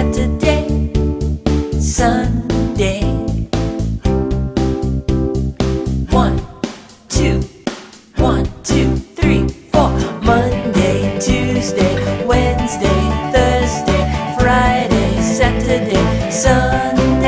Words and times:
Saturday, 0.00 0.90
Sunday. 1.78 3.02
One, 6.08 6.40
two, 7.10 7.42
one, 8.16 8.46
two, 8.64 8.96
three, 8.96 9.46
four. 9.70 9.90
Monday, 10.22 11.18
Tuesday, 11.20 12.24
Wednesday, 12.24 13.00
Thursday, 13.30 14.36
Friday, 14.38 15.20
Saturday, 15.20 16.30
Sunday. 16.30 17.19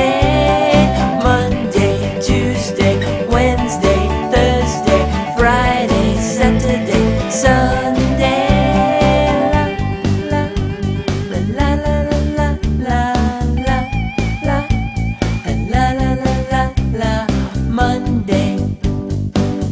Monday, 18.12 18.58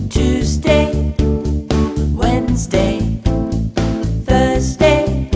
Tuesday, 0.08 1.14
Wednesday, 2.14 3.20
Thursday, 4.24 5.28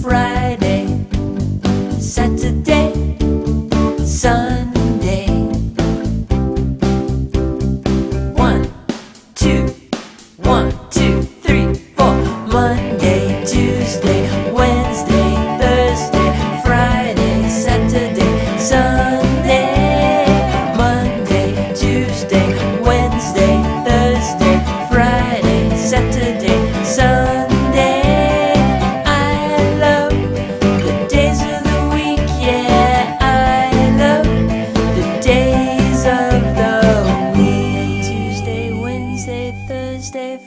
Friday, 0.00 0.86
Saturday, 1.98 3.16
Sunday. 4.06 5.26
One, 8.36 8.72
two, 9.34 9.66
one, 10.36 10.70
two, 10.90 11.22
three, 11.42 11.74
four. 11.96 12.14
Monday, 12.46 12.93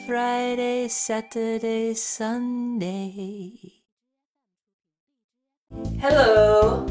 Friday, 0.07 0.87
Saturday, 0.87 1.93
Sunday. 1.93 3.51
Hello, 5.99 6.87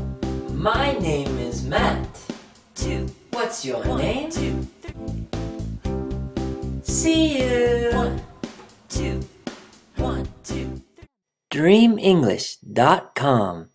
my 0.53 0.92
name 0.98 1.39
is 1.39 1.64
Matt. 1.64 2.06
Two. 2.75 3.08
What's 3.31 3.64
your 3.64 3.83
name? 3.97 4.31
Two. 4.31 4.67
See 6.83 7.39
you. 7.39 7.89
One, 7.95 8.20
two, 8.91 9.20
one, 9.97 10.28
two. 10.45 10.83
DreamEnglish.com 11.51 13.70